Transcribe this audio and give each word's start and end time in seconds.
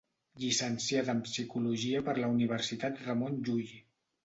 Llicenciada 0.43 1.15
en 1.17 1.21
Psicologia 1.33 2.03
per 2.09 2.17
la 2.23 2.33
Universitat 2.39 3.01
Ramon 3.07 3.39
Llull. 3.47 3.73